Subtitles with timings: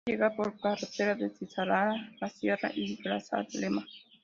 [0.01, 3.85] Se puede llegar por carretera desde Zahara de la Sierra y Grazalema.